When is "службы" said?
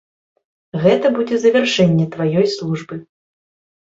2.55-2.99